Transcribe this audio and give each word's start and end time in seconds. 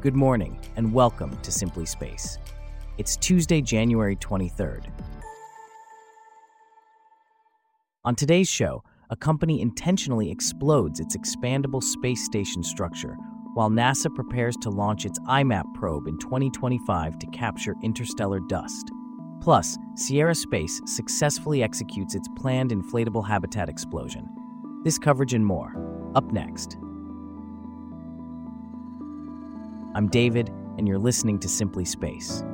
Good 0.00 0.16
morning, 0.16 0.58
and 0.76 0.94
welcome 0.94 1.36
to 1.42 1.52
Simply 1.52 1.84
Space. 1.84 2.38
It's 2.96 3.18
Tuesday, 3.18 3.60
January 3.60 4.16
23rd. 4.16 4.86
On 8.06 8.14
today's 8.14 8.48
show, 8.48 8.82
a 9.10 9.16
company 9.16 9.60
intentionally 9.60 10.30
explodes 10.30 11.00
its 11.00 11.18
expandable 11.18 11.82
space 11.82 12.24
station 12.24 12.62
structure 12.62 13.14
while 13.52 13.68
NASA 13.68 14.08
prepares 14.14 14.56
to 14.62 14.70
launch 14.70 15.04
its 15.04 15.18
IMAP 15.28 15.64
probe 15.74 16.08
in 16.08 16.16
2025 16.16 17.18
to 17.18 17.26
capture 17.26 17.74
interstellar 17.82 18.40
dust. 18.40 18.90
Plus, 19.42 19.76
Sierra 19.96 20.34
Space 20.34 20.80
successfully 20.86 21.62
executes 21.62 22.14
its 22.14 22.28
planned 22.36 22.70
inflatable 22.70 23.28
habitat 23.28 23.68
explosion. 23.68 24.26
This 24.82 24.98
coverage 24.98 25.34
and 25.34 25.44
more, 25.44 25.74
up 26.14 26.32
next. 26.32 26.78
I'm 29.92 30.06
David, 30.06 30.50
and 30.78 30.86
you're 30.86 31.00
listening 31.00 31.40
to 31.40 31.48
Simply 31.48 31.84
Space. 31.84 32.44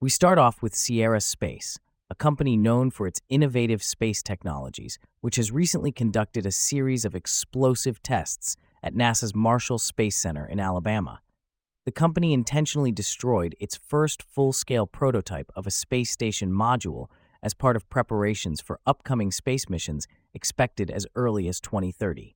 We 0.00 0.08
start 0.08 0.38
off 0.38 0.62
with 0.62 0.72
Sierra 0.72 1.20
Space, 1.20 1.80
a 2.08 2.14
company 2.14 2.56
known 2.56 2.92
for 2.92 3.08
its 3.08 3.20
innovative 3.28 3.82
space 3.82 4.22
technologies, 4.22 5.00
which 5.20 5.34
has 5.34 5.50
recently 5.50 5.90
conducted 5.90 6.46
a 6.46 6.52
series 6.52 7.04
of 7.04 7.16
explosive 7.16 8.00
tests 8.00 8.54
at 8.80 8.94
NASA's 8.94 9.34
Marshall 9.34 9.80
Space 9.80 10.16
Center 10.16 10.46
in 10.46 10.60
Alabama. 10.60 11.20
The 11.86 11.92
company 11.92 12.32
intentionally 12.32 12.92
destroyed 12.92 13.56
its 13.58 13.76
first 13.76 14.22
full 14.22 14.52
scale 14.52 14.86
prototype 14.86 15.50
of 15.56 15.66
a 15.66 15.72
space 15.72 16.12
station 16.12 16.52
module 16.52 17.08
as 17.44 17.54
part 17.54 17.76
of 17.76 17.88
preparations 17.90 18.60
for 18.60 18.80
upcoming 18.86 19.30
space 19.30 19.68
missions 19.68 20.08
expected 20.32 20.90
as 20.90 21.06
early 21.14 21.46
as 21.46 21.60
2030. 21.60 22.34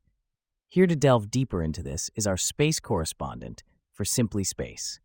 Here 0.69 0.87
to 0.87 0.95
delve 0.95 1.31
deeper 1.31 1.63
into 1.63 1.83
this 1.83 2.11
is 2.15 2.27
our 2.27 2.37
space 2.37 2.79
correspondent 2.79 3.63
for 3.95 4.05
Simply 4.05 4.45
Space. 4.45 5.01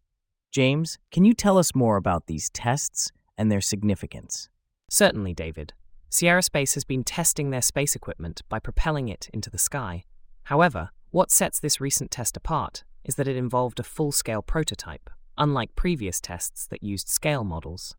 James, 0.52 1.00
can 1.10 1.24
you 1.24 1.34
tell 1.34 1.58
us 1.58 1.74
more 1.74 1.96
about 1.96 2.28
these 2.28 2.50
tests 2.50 3.12
and 3.38 3.50
their 3.50 3.62
significance? 3.62 4.50
Certainly, 4.90 5.34
David. 5.34 5.74
Sierra 6.10 6.44
Space 6.44 6.76
has 6.76 6.84
been 6.84 7.04
testing 7.04 7.50
their 7.50 7.62
space 7.62 7.96
equipment 7.96 8.42
by 8.50 8.60
propelling 8.60 9.08
it 9.08 9.30
into 9.34 9.50
the 9.50 9.58
sky. 9.58 10.04
However, 10.44 10.90
what 11.12 11.32
sets 11.32 11.60
this 11.60 11.82
recent 11.82 12.12
test 12.12 12.36
apart 12.36 12.84
is 13.06 13.16
that 13.16 13.28
it 13.28 13.38
involved 13.38 13.80
a 13.80 13.84
full 13.84 14.12
scale 14.12 14.42
prototype, 14.42 15.10
unlike 15.38 15.76
previous 15.76 16.20
tests 16.20 16.68
that 16.68 16.84
used 16.84 17.08
scale 17.08 17.44
models. 17.44 17.96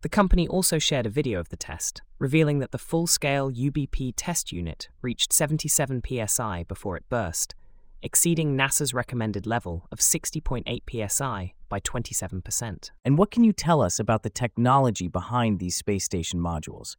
The 0.00 0.08
company 0.08 0.46
also 0.46 0.78
shared 0.78 1.06
a 1.06 1.10
video 1.10 1.40
of 1.40 1.48
the 1.48 1.56
test, 1.56 2.02
revealing 2.20 2.60
that 2.60 2.70
the 2.70 2.78
full 2.78 3.08
scale 3.08 3.50
UBP 3.50 4.12
test 4.16 4.52
unit 4.52 4.88
reached 5.02 5.32
77 5.32 6.02
psi 6.26 6.64
before 6.68 6.96
it 6.96 7.08
burst, 7.08 7.56
exceeding 8.00 8.56
NASA's 8.56 8.94
recommended 8.94 9.44
level 9.44 9.88
of 9.90 9.98
60.8 9.98 11.10
psi 11.10 11.52
by 11.68 11.80
27%. 11.80 12.90
And 13.04 13.18
what 13.18 13.32
can 13.32 13.42
you 13.42 13.52
tell 13.52 13.82
us 13.82 13.98
about 13.98 14.22
the 14.22 14.30
technology 14.30 15.08
behind 15.08 15.58
these 15.58 15.74
space 15.74 16.04
station 16.04 16.38
modules? 16.38 16.96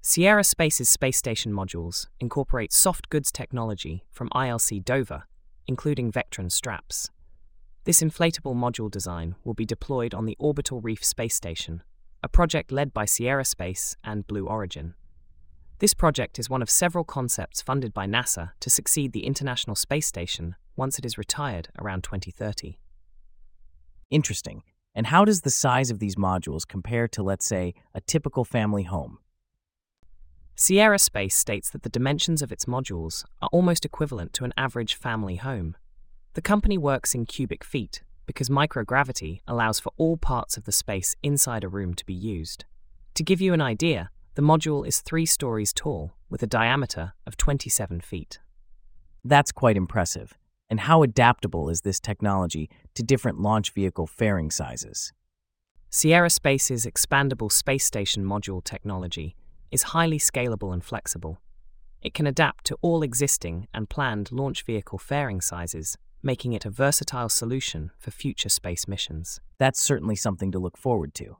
Sierra 0.00 0.44
Space's 0.44 0.88
space 0.88 1.16
station 1.16 1.52
modules 1.52 2.06
incorporate 2.20 2.72
soft 2.72 3.08
goods 3.08 3.32
technology 3.32 4.04
from 4.10 4.28
ILC 4.30 4.84
Dover, 4.84 5.24
including 5.66 6.12
Vectran 6.12 6.50
straps. 6.50 7.10
This 7.84 8.00
inflatable 8.00 8.54
module 8.54 8.88
design 8.88 9.34
will 9.42 9.54
be 9.54 9.66
deployed 9.66 10.14
on 10.14 10.24
the 10.24 10.36
Orbital 10.38 10.80
Reef 10.80 11.04
Space 11.04 11.34
Station, 11.34 11.82
a 12.22 12.28
project 12.28 12.70
led 12.70 12.94
by 12.94 13.04
Sierra 13.04 13.44
Space 13.44 13.96
and 14.04 14.24
Blue 14.24 14.46
Origin. 14.46 14.94
This 15.80 15.92
project 15.92 16.38
is 16.38 16.48
one 16.48 16.62
of 16.62 16.70
several 16.70 17.02
concepts 17.02 17.60
funded 17.60 17.92
by 17.92 18.06
NASA 18.06 18.52
to 18.60 18.70
succeed 18.70 19.12
the 19.12 19.26
International 19.26 19.74
Space 19.74 20.06
Station 20.06 20.54
once 20.76 20.96
it 20.96 21.04
is 21.04 21.18
retired 21.18 21.70
around 21.76 22.04
2030. 22.04 22.78
Interesting. 24.10 24.62
And 24.94 25.08
how 25.08 25.24
does 25.24 25.40
the 25.40 25.50
size 25.50 25.90
of 25.90 25.98
these 25.98 26.14
modules 26.14 26.64
compare 26.64 27.08
to, 27.08 27.22
let's 27.24 27.46
say, 27.46 27.74
a 27.96 28.00
typical 28.00 28.44
family 28.44 28.84
home? 28.84 29.18
Sierra 30.54 31.00
Space 31.00 31.34
states 31.34 31.68
that 31.70 31.82
the 31.82 31.88
dimensions 31.88 32.42
of 32.42 32.52
its 32.52 32.66
modules 32.66 33.24
are 33.40 33.48
almost 33.50 33.84
equivalent 33.84 34.32
to 34.34 34.44
an 34.44 34.52
average 34.56 34.94
family 34.94 35.34
home. 35.34 35.76
The 36.34 36.40
company 36.40 36.78
works 36.78 37.14
in 37.14 37.26
cubic 37.26 37.62
feet 37.62 38.02
because 38.24 38.48
microgravity 38.48 39.40
allows 39.46 39.78
for 39.78 39.92
all 39.98 40.16
parts 40.16 40.56
of 40.56 40.64
the 40.64 40.72
space 40.72 41.14
inside 41.22 41.62
a 41.62 41.68
room 41.68 41.92
to 41.92 42.06
be 42.06 42.14
used. 42.14 42.64
To 43.16 43.22
give 43.22 43.42
you 43.42 43.52
an 43.52 43.60
idea, 43.60 44.08
the 44.34 44.40
module 44.40 44.86
is 44.86 45.00
three 45.00 45.26
stories 45.26 45.74
tall 45.74 46.12
with 46.30 46.42
a 46.42 46.46
diameter 46.46 47.12
of 47.26 47.36
27 47.36 48.00
feet. 48.00 48.38
That's 49.22 49.52
quite 49.52 49.76
impressive. 49.76 50.32
And 50.70 50.80
how 50.80 51.02
adaptable 51.02 51.68
is 51.68 51.82
this 51.82 52.00
technology 52.00 52.70
to 52.94 53.02
different 53.02 53.38
launch 53.38 53.70
vehicle 53.70 54.06
fairing 54.06 54.50
sizes? 54.50 55.12
Sierra 55.90 56.30
Space's 56.30 56.86
expandable 56.86 57.52
space 57.52 57.84
station 57.84 58.24
module 58.24 58.64
technology 58.64 59.36
is 59.70 59.82
highly 59.82 60.18
scalable 60.18 60.72
and 60.72 60.82
flexible. 60.82 61.42
It 62.00 62.14
can 62.14 62.26
adapt 62.26 62.64
to 62.66 62.78
all 62.80 63.02
existing 63.02 63.68
and 63.74 63.90
planned 63.90 64.32
launch 64.32 64.62
vehicle 64.62 64.96
fairing 64.96 65.42
sizes 65.42 65.98
making 66.22 66.52
it 66.52 66.64
a 66.64 66.70
versatile 66.70 67.28
solution 67.28 67.90
for 67.98 68.10
future 68.10 68.48
space 68.48 68.86
missions. 68.86 69.40
That's 69.58 69.80
certainly 69.80 70.16
something 70.16 70.52
to 70.52 70.58
look 70.58 70.76
forward 70.76 71.14
to. 71.14 71.36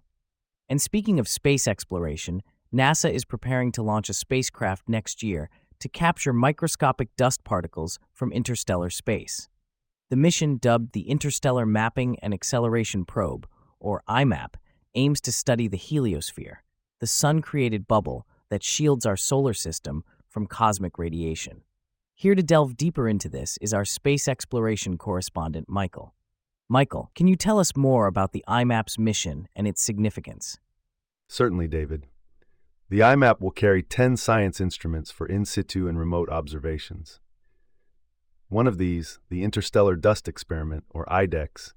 And 0.69 0.81
speaking 0.81 1.19
of 1.19 1.29
space 1.29 1.69
exploration, 1.69 2.43
NASA 2.75 3.13
is 3.13 3.25
preparing 3.25 3.73
to 3.73 3.83
launch 3.83 4.09
a 4.09 4.15
spacecraft 4.15 4.89
next 4.89 5.23
year 5.23 5.51
to 5.81 5.89
capture 5.89 6.33
microscopic 6.33 7.15
dust 7.17 7.45
particles 7.45 7.99
from 8.13 8.33
interstellar 8.33 8.89
space. 8.89 9.49
The 10.11 10.17
mission, 10.17 10.59
dubbed 10.59 10.93
the 10.93 11.09
Interstellar 11.09 11.67
Mapping 11.67 12.19
and 12.21 12.35
Acceleration 12.35 13.05
Probe, 13.05 13.47
or 13.81 14.03
IMAP, 14.09 14.55
aims 14.95 15.21
to 15.23 15.33
study 15.33 15.69
the 15.69 15.79
heliosphere, 15.79 16.57
the 17.01 17.07
sun 17.07 17.43
created 17.43 17.89
bubble 17.89 18.27
that 18.49 18.63
shields 18.63 19.07
our 19.07 19.17
solar 19.17 19.55
system 19.55 20.05
from 20.29 20.47
cosmic 20.47 20.99
radiation. 20.99 21.63
Here 22.23 22.37
to 22.37 22.43
delve 22.45 22.77
deeper 22.77 23.09
into 23.09 23.29
this 23.29 23.59
is 23.61 23.75
our 23.75 23.85
space 23.85 24.29
exploration 24.29 24.97
correspondent, 24.97 25.69
Michael. 25.69 26.15
Michael, 26.69 27.11
can 27.17 27.27
you 27.27 27.35
tell 27.35 27.59
us 27.59 27.75
more 27.75 28.07
about 28.07 28.31
the 28.31 28.45
IMAP's 28.47 28.97
mission 28.97 29.49
and 29.57 29.67
its 29.67 29.83
significance? 29.83 30.57
Certainly, 31.27 31.67
David. 31.67 32.07
The 32.91 33.01
IMAP 33.01 33.41
will 33.41 33.51
carry 33.51 33.83
10 33.83 34.17
science 34.17 34.61
instruments 34.61 35.11
for 35.11 35.27
in 35.27 35.45
situ 35.45 35.89
and 35.89 35.99
remote 35.99 36.31
observations. 36.31 37.19
One 38.49 38.69
of 38.69 38.79
these, 38.79 39.19
the 39.29 39.43
Interstellar 39.43 39.97
Dust 39.97 40.29
Experiment, 40.29 40.85
or 40.91 41.05
IDEX, 41.07 41.73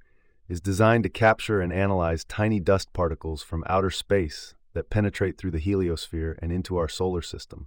is 0.48 0.62
designed 0.62 1.06
to 1.06 1.10
capture 1.10 1.60
and 1.60 1.74
analyze 1.74 2.24
tiny 2.24 2.60
dust 2.60 2.94
particles 2.94 3.42
from 3.42 3.64
outer 3.66 3.90
space 3.90 4.54
that 4.74 4.92
penetrate 4.92 5.40
through 5.40 5.50
the 5.50 5.60
heliosphere 5.60 6.36
and 6.40 6.52
into 6.52 6.78
our 6.78 6.88
solar 6.88 7.24
system. 7.24 7.66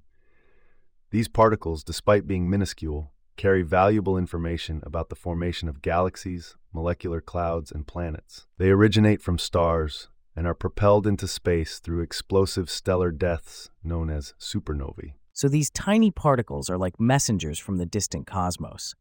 These 1.10 1.28
particles, 1.28 1.82
despite 1.82 2.26
being 2.26 2.50
minuscule, 2.50 3.12
carry 3.38 3.62
valuable 3.62 4.18
information 4.18 4.82
about 4.84 5.08
the 5.08 5.14
formation 5.14 5.66
of 5.68 5.80
galaxies, 5.80 6.56
molecular 6.72 7.22
clouds, 7.22 7.72
and 7.72 7.86
planets. 7.86 8.46
They 8.58 8.68
originate 8.68 9.22
from 9.22 9.38
stars 9.38 10.10
and 10.36 10.46
are 10.46 10.54
propelled 10.54 11.06
into 11.06 11.26
space 11.26 11.78
through 11.78 12.02
explosive 12.02 12.68
stellar 12.68 13.10
deaths 13.10 13.70
known 13.82 14.10
as 14.10 14.34
supernovae. 14.38 15.14
So 15.32 15.48
these 15.48 15.70
tiny 15.70 16.10
particles 16.10 16.68
are 16.68 16.76
like 16.76 17.00
messengers 17.00 17.58
from 17.58 17.78
the 17.78 17.86
distant 17.86 18.26
cosmos. 18.26 18.94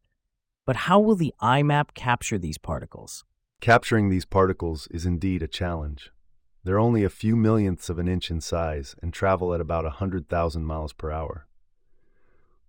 But 0.64 0.76
how 0.76 1.00
will 1.00 1.16
the 1.16 1.34
IMAP 1.42 1.94
capture 1.94 2.38
these 2.38 2.58
particles? 2.58 3.24
Capturing 3.60 4.08
these 4.08 4.24
particles 4.24 4.88
is 4.90 5.04
indeed 5.04 5.42
a 5.42 5.48
challenge. 5.48 6.10
They're 6.64 6.78
only 6.78 7.04
a 7.04 7.10
few 7.10 7.36
millionths 7.36 7.90
of 7.90 7.98
an 7.98 8.08
inch 8.08 8.30
in 8.30 8.40
size 8.40 8.94
and 9.02 9.12
travel 9.12 9.52
at 9.52 9.60
about 9.60 9.84
100,000 9.84 10.64
miles 10.64 10.92
per 10.92 11.10
hour. 11.10 11.47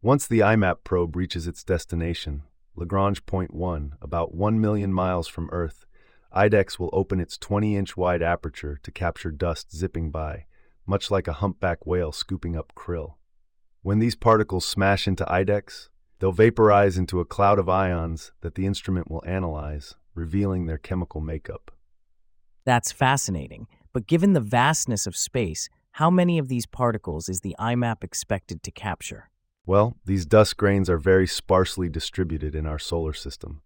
Once 0.02 0.26
the 0.28 0.40
IMAP 0.40 0.78
probe 0.86 1.14
reaches 1.18 1.46
its 1.46 1.62
destination, 1.62 2.44
Lagrange 2.74 3.26
Point 3.26 3.54
1, 3.54 3.96
about 4.02 4.34
1 4.34 4.62
million 4.62 4.94
miles 4.94 5.28
from 5.28 5.50
Earth, 5.52 5.86
IDEX 6.34 6.80
will 6.80 6.90
open 6.94 7.20
its 7.20 7.38
20 7.38 7.76
inch 7.76 7.98
wide 7.98 8.22
aperture 8.22 8.80
to 8.82 8.92
capture 8.92 9.30
dust 9.30 9.76
zipping 9.76 10.10
by, 10.10 10.46
much 10.88 11.12
like 11.12 11.28
a 11.28 11.34
humpback 11.34 11.86
whale 11.86 12.14
scooping 12.14 12.56
up 12.56 12.72
krill. 12.78 13.16
When 13.82 14.00
these 14.00 14.16
particles 14.16 14.66
smash 14.66 15.06
into 15.06 15.26
IDEX, 15.26 15.90
they'll 16.20 16.32
vaporize 16.32 16.98
into 16.98 17.20
a 17.20 17.26
cloud 17.26 17.60
of 17.60 17.68
ions 17.68 18.32
that 18.40 18.56
the 18.56 18.66
instrument 18.66 19.12
will 19.12 19.24
analyze, 19.26 19.96
revealing 20.16 20.66
their 20.66 20.78
chemical 20.78 21.20
makeup. 21.20 21.72
That's 22.64 22.94
fascinating. 22.94 23.68
But 23.92 24.08
given 24.08 24.32
the 24.32 24.40
vastness 24.40 25.06
of 25.06 25.18
space, 25.18 25.68
how 25.92 26.10
many 26.10 26.40
of 26.40 26.48
these 26.48 26.66
particles 26.66 27.28
is 27.28 27.42
the 27.42 27.58
IMAP 27.60 28.02
expected 28.02 28.64
to 28.64 28.72
capture? 28.72 29.30
Well, 29.66 29.98
these 30.06 30.26
dust 30.26 30.58
grains 30.58 30.90
are 30.90 30.98
very 30.98 31.28
sparsely 31.28 31.90
distributed 31.90 32.56
in 32.56 32.66
our 32.66 32.80
solar 32.80 33.14
system. 33.14 33.62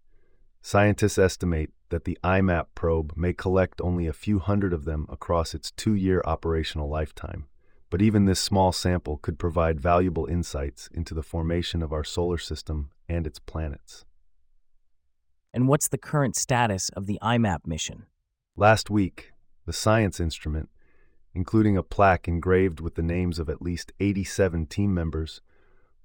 Scientists 0.62 1.18
estimate 1.18 1.72
that 1.90 2.06
the 2.06 2.18
IMAP 2.24 2.68
probe 2.74 3.14
may 3.16 3.34
collect 3.34 3.82
only 3.82 4.08
a 4.08 4.14
few 4.14 4.40
hundred 4.40 4.74
of 4.74 4.86
them 4.86 5.06
across 5.10 5.54
its 5.54 5.72
two 5.72 5.94
year 5.94 6.22
operational 6.26 6.90
lifetime, 6.90 7.48
but 7.90 8.02
even 8.02 8.26
this 8.26 8.40
small 8.40 8.72
sample 8.72 9.18
could 9.18 9.38
provide 9.38 9.80
valuable 9.80 10.26
insights 10.26 10.90
into 10.94 11.14
the 11.14 11.22
formation 11.22 11.84
of 11.84 11.94
our 11.94 12.04
solar 12.04 12.38
system 12.38 12.90
and 13.10 13.28
its 13.28 13.40
planets. 13.40 14.06
And 15.54 15.68
what's 15.68 15.88
the 15.88 15.98
current 15.98 16.36
status 16.36 16.90
of 16.90 17.06
the 17.06 17.20
IMAP 17.22 17.68
mission? 17.68 18.08
Last 18.56 18.90
week, 18.90 19.34
the 19.66 19.74
science 19.74 20.20
instrument, 20.20 20.70
including 21.36 21.78
a 21.78 21.84
plaque 21.84 22.28
engraved 22.28 22.80
with 22.80 22.96
the 22.96 23.04
names 23.04 23.38
of 23.38 23.50
at 23.50 23.62
least 23.62 23.92
87 24.00 24.66
team 24.66 24.94
members, 24.94 25.42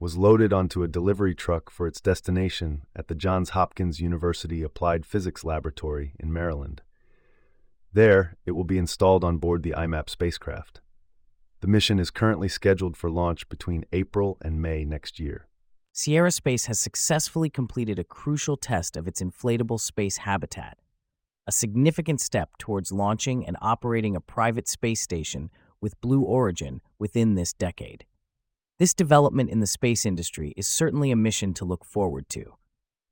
was 0.01 0.17
loaded 0.17 0.53
onto 0.53 0.83
a 0.83 0.89
delivery 0.89 1.35
truck 1.35 1.71
for 1.71 1.87
its 1.87 2.01
destination 2.01 2.83
at 2.95 3.09
the 3.09 3.15
Johns 3.15 3.51
Hopkins 3.51 4.01
University 4.01 4.63
Applied 4.63 5.05
Physics 5.05 5.45
Laboratory 5.45 6.15
in 6.21 6.33
Maryland. 6.33 6.83
There, 7.93 8.37
it 8.47 8.53
will 8.53 8.65
be 8.65 8.79
installed 8.79 9.25
on 9.25 9.39
board 9.39 9.63
the 9.63 9.73
IMAP 9.73 10.09
spacecraft. 10.09 10.81
The 11.61 11.67
mission 11.67 11.99
is 11.99 12.13
currently 12.13 12.49
scheduled 12.49 12.97
for 12.97 13.11
launch 13.11 13.49
between 13.49 13.85
April 13.93 14.39
and 14.41 14.63
May 14.63 14.85
next 14.85 15.19
year. 15.19 15.49
Sierra 15.93 16.31
Space 16.31 16.67
has 16.67 16.79
successfully 16.79 17.51
completed 17.51 17.99
a 17.99 18.05
crucial 18.05 18.57
test 18.57 18.97
of 18.97 19.09
its 19.09 19.21
inflatable 19.21 19.81
space 19.81 20.19
habitat, 20.19 20.79
a 21.49 21.51
significant 21.51 22.21
step 22.21 22.57
towards 22.57 22.93
launching 22.93 23.45
and 23.45 23.57
operating 23.61 24.15
a 24.15 24.21
private 24.21 24.69
space 24.69 25.01
station 25.01 25.51
with 25.81 26.01
Blue 26.01 26.21
Origin 26.21 26.83
within 27.01 27.35
this 27.35 27.53
decade. 27.53 28.05
This 28.79 28.95
development 28.95 29.51
in 29.51 29.59
the 29.59 29.67
space 29.67 30.07
industry 30.07 30.55
is 30.57 30.69
certainly 30.69 31.11
a 31.11 31.17
mission 31.17 31.53
to 31.55 31.65
look 31.65 31.85
forward 31.85 32.29
to. 32.29 32.55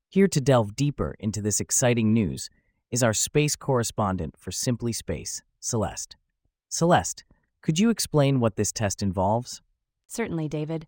Here 0.07 0.29
to 0.29 0.39
delve 0.39 0.77
deeper 0.77 1.13
into 1.19 1.41
this 1.41 1.59
exciting 1.59 2.13
news 2.13 2.49
is 2.89 3.03
our 3.03 3.13
space 3.13 3.57
correspondent 3.57 4.35
for 4.37 4.49
Simply 4.49 4.93
Space, 4.93 5.41
Celeste. 5.59 6.15
Celeste, 6.69 7.25
could 7.61 7.79
you 7.79 7.89
explain 7.89 8.39
what 8.39 8.55
this 8.55 8.71
test 8.71 9.03
involves? 9.03 9.61
Certainly, 10.07 10.47
David. 10.47 10.87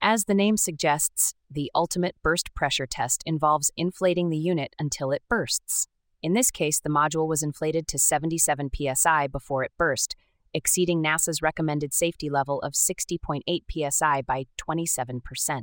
As 0.00 0.24
the 0.24 0.34
name 0.34 0.56
suggests, 0.56 1.34
the 1.50 1.70
ultimate 1.74 2.16
burst 2.22 2.54
pressure 2.54 2.86
test 2.86 3.22
involves 3.26 3.70
inflating 3.76 4.30
the 4.30 4.38
unit 4.38 4.74
until 4.78 5.12
it 5.12 5.24
bursts. 5.28 5.88
In 6.22 6.32
this 6.32 6.50
case, 6.50 6.80
the 6.80 6.88
module 6.88 7.28
was 7.28 7.42
inflated 7.42 7.86
to 7.88 7.98
77 7.98 8.70
psi 8.94 9.26
before 9.26 9.62
it 9.62 9.72
burst, 9.76 10.16
exceeding 10.56 11.02
NASA's 11.02 11.42
recommended 11.42 11.92
safety 11.92 12.30
level 12.30 12.60
of 12.62 12.72
60.8 12.72 13.42
psi 13.92 14.22
by 14.22 14.46
27%. 14.58 15.62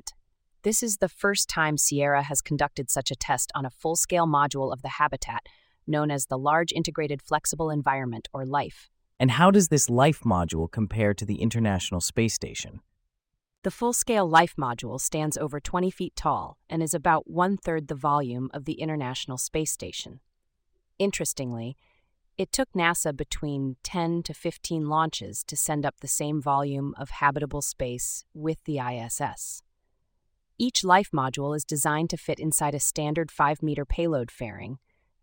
This 0.62 0.84
is 0.84 0.98
the 0.98 1.10
first 1.10 1.50
time 1.50 1.78
Sierra 1.78 2.22
has 2.22 2.42
conducted 2.42 2.92
such 2.92 3.10
a 3.10 3.16
test 3.16 3.52
on 3.56 3.66
a 3.66 3.72
full 3.72 3.96
scale 3.96 4.28
module 4.28 4.72
of 4.72 4.84
the 4.84 4.90
habitat, 5.00 5.48
known 5.88 6.12
as 6.12 6.28
the 6.28 6.38
Large 6.38 6.72
Integrated 6.72 7.24
Flexible 7.24 7.72
Environment, 7.72 8.30
or 8.34 8.46
LIFE. 8.46 8.92
And 9.20 9.32
how 9.32 9.50
does 9.50 9.70
this 9.70 9.90
LIFE 9.90 10.22
module 10.22 10.72
compare 10.72 11.16
to 11.16 11.26
the 11.26 11.42
International 11.42 12.00
Space 12.00 12.36
Station? 12.36 12.82
The 13.64 13.72
full 13.72 13.94
scale 13.94 14.30
LIFE 14.30 14.56
module 14.58 15.02
stands 15.02 15.38
over 15.38 15.60
20 15.60 15.90
feet 15.90 16.16
tall 16.16 16.58
and 16.70 16.84
is 16.84 16.94
about 16.94 17.30
one 17.30 17.58
third 17.58 17.88
the 17.88 17.96
volume 17.96 18.52
of 18.54 18.66
the 18.66 18.74
International 18.74 19.40
Space 19.40 19.72
Station. 19.72 20.20
Interestingly, 21.00 21.78
it 22.38 22.52
took 22.52 22.72
NASA 22.74 23.16
between 23.16 23.76
10 23.84 24.24
to 24.24 24.34
15 24.34 24.88
launches 24.88 25.44
to 25.44 25.56
send 25.56 25.86
up 25.86 26.00
the 26.00 26.08
same 26.08 26.42
volume 26.42 26.96
of 26.98 27.10
habitable 27.12 27.62
space 27.62 28.26
with 28.34 28.58
the 28.66 28.80
ISS. 28.80 29.62
Each 30.58 30.84
LIFE 30.84 31.12
module 31.12 31.56
is 31.56 31.64
designed 31.64 32.10
to 32.12 32.18
fit 32.18 32.40
inside 32.40 32.74
a 32.74 32.80
standard 32.80 33.32
5 33.32 33.62
meter 33.62 33.86
payload 33.86 34.32
fairing, 34.32 34.80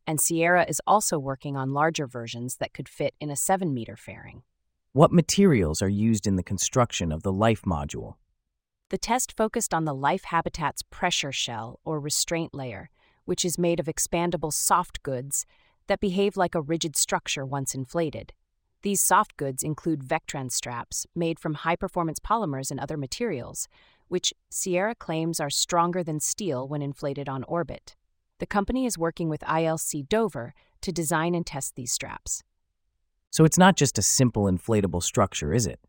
and 0.06 0.20
Sierra 0.20 0.64
is 0.68 0.80
also 0.86 1.18
working 1.18 1.56
on 1.56 1.72
larger 1.72 2.06
versions 2.06 2.56
that 2.56 2.72
could 2.72 2.88
fit 2.88 3.14
in 3.20 3.30
a 3.30 3.36
7 3.36 3.72
meter 3.74 3.96
fairing. 3.96 4.42
What 4.92 5.12
materials 5.12 5.82
are 5.82 5.88
used 5.88 6.26
in 6.26 6.36
the 6.36 6.42
construction 6.42 7.12
of 7.12 7.22
the 7.22 7.32
LIFE 7.32 7.62
module? 7.62 8.14
The 8.90 8.98
test 8.98 9.36
focused 9.36 9.72
on 9.72 9.84
the 9.84 9.94
life 9.94 10.24
habitat's 10.24 10.82
pressure 10.90 11.30
shell 11.30 11.78
or 11.84 12.00
restraint 12.00 12.54
layer, 12.54 12.90
which 13.24 13.44
is 13.44 13.56
made 13.56 13.78
of 13.78 13.86
expandable 13.86 14.52
soft 14.52 15.02
goods 15.04 15.46
that 15.90 15.98
behave 15.98 16.36
like 16.36 16.54
a 16.54 16.62
rigid 16.62 16.94
structure 16.94 17.44
once 17.44 17.74
inflated. 17.74 18.32
These 18.82 19.02
soft 19.02 19.36
goods 19.36 19.64
include 19.64 20.04
Vectran 20.04 20.52
straps 20.52 21.04
made 21.16 21.40
from 21.40 21.54
high 21.54 21.74
performance 21.74 22.20
polymers 22.20 22.70
and 22.70 22.78
other 22.78 22.96
materials, 22.96 23.66
which 24.06 24.32
Sierra 24.48 24.94
claims 24.94 25.40
are 25.40 25.50
stronger 25.50 26.04
than 26.04 26.20
steel 26.20 26.68
when 26.68 26.80
inflated 26.80 27.28
on 27.28 27.42
orbit. 27.42 27.96
The 28.38 28.46
company 28.46 28.86
is 28.86 28.96
working 28.96 29.28
with 29.28 29.40
ILC 29.40 30.08
Dover 30.08 30.54
to 30.82 30.92
design 30.92 31.34
and 31.34 31.44
test 31.44 31.74
these 31.74 31.90
straps. 31.90 32.44
So 33.30 33.44
it's 33.44 33.58
not 33.58 33.76
just 33.76 33.98
a 33.98 34.02
simple 34.02 34.44
inflatable 34.44 35.02
structure, 35.02 35.52
is 35.52 35.66
it? 35.66 35.80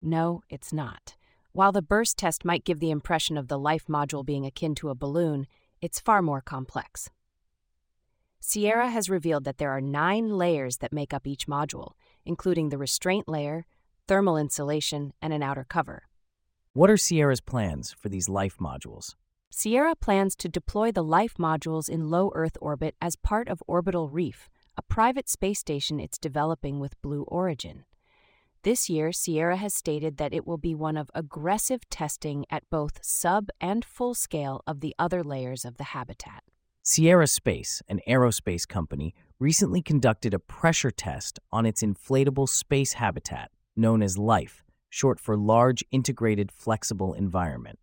No, 0.00 0.40
it's 0.48 0.72
not. 0.72 1.16
While 1.52 1.72
the 1.72 1.82
burst 1.82 2.16
test 2.16 2.46
might 2.46 2.64
give 2.64 2.80
the 2.80 2.90
impression 2.90 3.36
of 3.36 3.48
the 3.48 3.58
life 3.58 3.88
module 3.90 4.24
being 4.24 4.46
akin 4.46 4.74
to 4.76 4.88
a 4.88 4.94
balloon, 4.94 5.46
it's 5.82 6.00
far 6.00 6.22
more 6.22 6.40
complex. 6.40 7.10
Sierra 8.40 8.88
has 8.88 9.10
revealed 9.10 9.44
that 9.44 9.58
there 9.58 9.70
are 9.70 9.80
nine 9.80 10.30
layers 10.30 10.78
that 10.78 10.92
make 10.92 11.12
up 11.12 11.26
each 11.26 11.46
module, 11.46 11.92
including 12.24 12.68
the 12.68 12.78
restraint 12.78 13.28
layer, 13.28 13.66
thermal 14.06 14.36
insulation, 14.36 15.12
and 15.20 15.32
an 15.32 15.42
outer 15.42 15.66
cover. 15.68 16.04
What 16.72 16.90
are 16.90 16.96
Sierra's 16.96 17.40
plans 17.40 17.92
for 17.92 18.08
these 18.08 18.28
life 18.28 18.58
modules? 18.58 19.14
Sierra 19.50 19.96
plans 19.96 20.36
to 20.36 20.48
deploy 20.48 20.92
the 20.92 21.02
LIFE 21.02 21.34
modules 21.34 21.88
in 21.88 22.10
low 22.10 22.30
Earth 22.34 22.56
orbit 22.60 22.94
as 23.00 23.16
part 23.16 23.48
of 23.48 23.62
Orbital 23.66 24.08
Reef, 24.08 24.48
a 24.76 24.82
private 24.82 25.28
space 25.28 25.58
station 25.58 25.98
it's 25.98 26.18
developing 26.18 26.78
with 26.78 27.00
Blue 27.02 27.22
Origin. 27.22 27.84
This 28.62 28.88
year, 28.88 29.10
Sierra 29.12 29.56
has 29.56 29.74
stated 29.74 30.18
that 30.18 30.34
it 30.34 30.46
will 30.46 30.58
be 30.58 30.74
one 30.74 30.96
of 30.96 31.10
aggressive 31.14 31.88
testing 31.90 32.44
at 32.50 32.68
both 32.70 32.98
sub 33.02 33.48
and 33.60 33.84
full 33.84 34.14
scale 34.14 34.62
of 34.66 34.80
the 34.80 34.94
other 34.98 35.24
layers 35.24 35.64
of 35.64 35.78
the 35.78 35.84
habitat. 35.84 36.44
Sierra 36.90 37.26
Space, 37.26 37.82
an 37.86 38.00
aerospace 38.08 38.66
company, 38.66 39.14
recently 39.38 39.82
conducted 39.82 40.32
a 40.32 40.38
pressure 40.38 40.90
test 40.90 41.38
on 41.52 41.66
its 41.66 41.82
inflatable 41.82 42.48
space 42.48 42.94
habitat, 42.94 43.50
known 43.76 44.00
as 44.00 44.16
LIFE, 44.16 44.64
short 44.88 45.20
for 45.20 45.36
Large 45.36 45.84
Integrated 45.90 46.50
Flexible 46.50 47.12
Environment. 47.12 47.78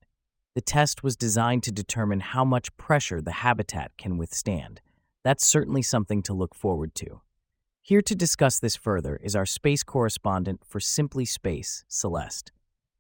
The 0.55 0.61
test 0.61 1.03
was 1.03 1.15
designed 1.15 1.61
to 1.65 1.71
determine 1.71 2.19
how 2.19 2.43
much 2.43 2.75
pressure 2.77 3.21
the 3.21 3.43
habitat 3.45 3.91
can 3.95 4.17
withstand. 4.17 4.81
That's 5.23 5.45
certainly 5.45 5.83
something 5.83 6.23
to 6.23 6.33
look 6.33 6.55
forward 6.55 6.95
to. 6.95 7.21
Here 7.83 8.01
to 8.01 8.15
discuss 8.15 8.57
this 8.57 8.75
further 8.75 9.17
is 9.17 9.35
our 9.35 9.45
space 9.45 9.83
correspondent 9.83 10.61
for 10.65 10.79
Simply 10.79 11.25
Space, 11.25 11.85
Celeste. 11.87 12.51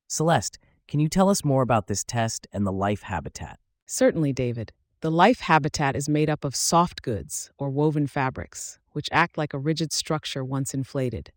Celeste, 0.07 0.59
can 0.87 0.99
you 0.99 1.09
tell 1.09 1.31
us 1.31 1.43
more 1.43 1.63
about 1.63 1.87
this 1.87 2.03
test 2.03 2.45
and 2.53 2.63
the 2.63 2.71
life 2.71 3.01
habitat? 3.01 3.57
Certainly, 3.87 4.33
David. 4.33 4.71
The 5.01 5.11
life 5.11 5.41
habitat 5.41 5.95
is 5.95 6.07
made 6.07 6.29
up 6.29 6.45
of 6.45 6.55
soft 6.55 7.01
goods, 7.01 7.51
or 7.57 7.69
woven 7.69 8.07
fabrics, 8.07 8.79
which 8.93 9.09
act 9.11 9.37
like 9.37 9.53
a 9.53 9.59
rigid 9.59 9.91
structure 9.91 10.43
once 10.43 10.73
inflated. 10.73 11.31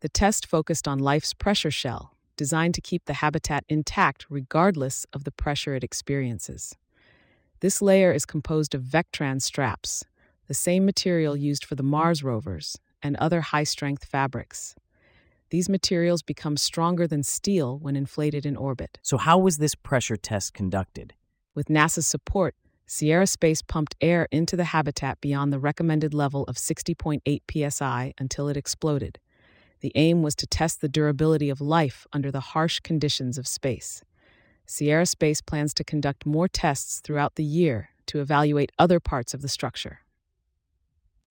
The 0.00 0.08
test 0.08 0.46
focused 0.46 0.88
on 0.88 0.98
life's 0.98 1.32
pressure 1.32 1.70
shell, 1.70 2.16
designed 2.36 2.74
to 2.74 2.80
keep 2.80 3.04
the 3.04 3.14
habitat 3.14 3.64
intact 3.68 4.26
regardless 4.28 5.06
of 5.12 5.24
the 5.24 5.30
pressure 5.30 5.74
it 5.74 5.84
experiences. 5.84 6.76
This 7.60 7.80
layer 7.80 8.12
is 8.12 8.26
composed 8.26 8.74
of 8.74 8.82
Vectran 8.82 9.40
straps, 9.40 10.04
the 10.48 10.54
same 10.54 10.84
material 10.84 11.36
used 11.36 11.64
for 11.64 11.74
the 11.74 11.82
Mars 11.82 12.22
rovers 12.22 12.76
and 13.02 13.16
other 13.16 13.40
high 13.40 13.64
strength 13.64 14.04
fabrics. 14.04 14.74
These 15.50 15.68
materials 15.68 16.22
become 16.22 16.56
stronger 16.56 17.06
than 17.06 17.22
steel 17.22 17.78
when 17.78 17.96
inflated 17.96 18.44
in 18.44 18.56
orbit. 18.56 18.98
So, 19.02 19.16
how 19.16 19.38
was 19.38 19.58
this 19.58 19.74
pressure 19.76 20.16
test 20.16 20.54
conducted? 20.54 21.14
With 21.54 21.68
NASA's 21.68 22.06
support, 22.06 22.54
Sierra 22.88 23.26
Space 23.26 23.62
pumped 23.62 23.96
air 24.00 24.28
into 24.30 24.56
the 24.56 24.64
habitat 24.64 25.20
beyond 25.20 25.52
the 25.52 25.58
recommended 25.58 26.14
level 26.14 26.44
of 26.44 26.54
60.8 26.54 27.72
psi 27.72 28.14
until 28.16 28.48
it 28.48 28.56
exploded. 28.56 29.18
The 29.80 29.90
aim 29.96 30.22
was 30.22 30.36
to 30.36 30.46
test 30.46 30.80
the 30.80 30.88
durability 30.88 31.50
of 31.50 31.60
life 31.60 32.06
under 32.12 32.30
the 32.30 32.40
harsh 32.40 32.78
conditions 32.78 33.38
of 33.38 33.48
space. 33.48 34.04
Sierra 34.66 35.04
Space 35.04 35.40
plans 35.40 35.74
to 35.74 35.84
conduct 35.84 36.26
more 36.26 36.46
tests 36.46 37.00
throughout 37.00 37.34
the 37.34 37.44
year 37.44 37.90
to 38.06 38.20
evaluate 38.20 38.70
other 38.78 39.00
parts 39.00 39.34
of 39.34 39.42
the 39.42 39.48
structure. 39.48 40.00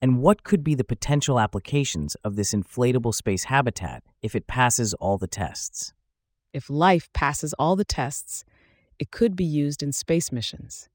And 0.02 0.20
what 0.20 0.44
could 0.44 0.62
be 0.62 0.74
the 0.74 0.84
potential 0.84 1.40
applications 1.40 2.16
of 2.16 2.36
this 2.36 2.52
inflatable 2.52 3.14
space 3.14 3.44
habitat 3.44 4.02
if 4.20 4.36
it 4.36 4.46
passes 4.46 4.92
all 4.94 5.16
the 5.16 5.26
tests? 5.26 5.94
If 6.52 6.68
life 6.68 7.10
passes 7.14 7.54
all 7.54 7.76
the 7.76 7.84
tests, 7.84 8.44
it 8.98 9.10
could 9.10 9.34
be 9.34 9.44
used 9.44 9.82
in 9.82 9.92
space 9.92 10.30
missions. 10.30 10.90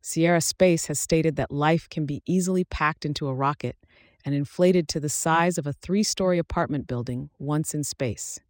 Sierra 0.00 0.40
Space 0.40 0.86
has 0.86 0.98
stated 0.98 1.36
that 1.36 1.50
life 1.50 1.88
can 1.88 2.06
be 2.06 2.22
easily 2.26 2.64
packed 2.64 3.04
into 3.04 3.28
a 3.28 3.34
rocket 3.34 3.76
and 4.24 4.34
inflated 4.34 4.88
to 4.88 5.00
the 5.00 5.08
size 5.08 5.58
of 5.58 5.66
a 5.66 5.72
three 5.72 6.02
story 6.02 6.38
apartment 6.38 6.86
building 6.86 7.30
once 7.38 7.74
in 7.74 7.84
space. 7.84 8.40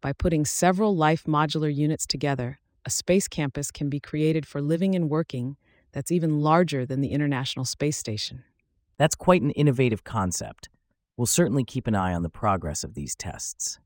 By 0.00 0.12
putting 0.12 0.44
several 0.44 0.96
life 0.96 1.24
modular 1.24 1.74
units 1.74 2.06
together, 2.06 2.58
a 2.84 2.90
space 2.90 3.28
campus 3.28 3.70
can 3.70 3.88
be 3.88 4.00
created 4.00 4.46
for 4.46 4.62
living 4.62 4.94
and 4.94 5.10
working 5.10 5.56
that's 5.92 6.10
even 6.10 6.40
larger 6.40 6.86
than 6.86 7.00
the 7.00 7.10
International 7.10 7.64
Space 7.64 7.96
Station. 7.96 8.44
That's 8.96 9.14
quite 9.14 9.42
an 9.42 9.50
innovative 9.50 10.04
concept. 10.04 10.68
We'll 11.16 11.26
certainly 11.26 11.64
keep 11.64 11.86
an 11.86 11.94
eye 11.94 12.14
on 12.14 12.22
the 12.22 12.30
progress 12.30 12.82
of 12.84 12.94
these 12.94 13.14
tests. 13.14 13.78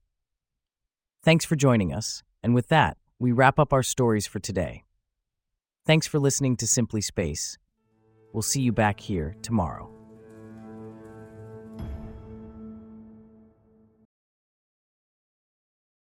Thanks 1.22 1.44
for 1.44 1.56
joining 1.56 1.92
us, 1.92 2.22
and 2.42 2.54
with 2.54 2.68
that, 2.68 2.96
we 3.18 3.32
wrap 3.32 3.58
up 3.58 3.72
our 3.72 3.82
stories 3.82 4.26
for 4.26 4.38
today. 4.38 4.84
Thanks 5.86 6.06
for 6.06 6.18
listening 6.18 6.56
to 6.56 6.66
Simply 6.66 7.02
Space. 7.02 7.58
We'll 8.32 8.40
see 8.40 8.62
you 8.62 8.72
back 8.72 8.98
here 8.98 9.36
tomorrow. 9.42 9.93